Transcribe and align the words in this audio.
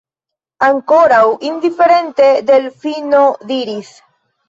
Ankoraŭ 0.69 1.19
indiferente, 1.51 2.33
Delfino 2.51 3.25
diris: 3.55 3.97